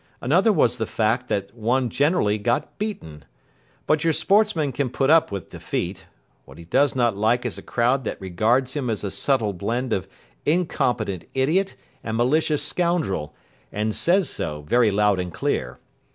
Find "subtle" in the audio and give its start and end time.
9.11-9.53